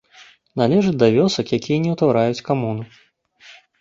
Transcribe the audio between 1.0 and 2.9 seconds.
да вёсак, якія не ўтвараюць камуну.